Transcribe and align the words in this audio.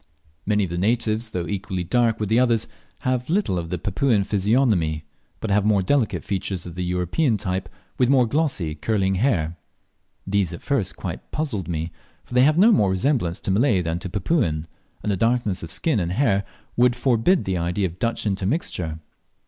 Many 0.47 0.63
of 0.63 0.71
the 0.71 0.79
natives, 0.79 1.29
though 1.29 1.45
equally 1.45 1.83
dark 1.83 2.19
with 2.19 2.27
the 2.27 2.39
others, 2.39 2.65
have 3.01 3.29
little 3.29 3.59
of 3.59 3.69
the 3.69 3.77
Papuan 3.77 4.23
physiognomy, 4.23 5.03
but 5.39 5.51
have 5.51 5.63
more 5.63 5.83
delicate 5.83 6.23
features 6.23 6.65
of 6.65 6.73
the 6.73 6.83
European 6.83 7.37
type, 7.37 7.69
with 7.99 8.09
more 8.09 8.25
glossy, 8.25 8.73
curling 8.73 9.13
hair: 9.13 9.57
These 10.25 10.53
at 10.53 10.63
first 10.63 10.95
quite 10.95 11.29
puzzled 11.31 11.67
me, 11.67 11.91
for 12.25 12.33
they 12.33 12.41
have 12.41 12.57
no 12.57 12.71
more 12.71 12.89
resemblance 12.89 13.39
to 13.41 13.51
Malay 13.51 13.83
than 13.83 13.99
to 13.99 14.09
Papuan, 14.09 14.65
and 15.03 15.11
the 15.11 15.17
darkness 15.17 15.61
of 15.61 15.69
skin 15.69 15.99
and 15.99 16.13
hair 16.13 16.45
would 16.75 16.95
forbid 16.95 17.45
the 17.45 17.57
idea 17.57 17.85
of 17.85 17.99
Dutch 17.99 18.25
intermixture. 18.25 18.97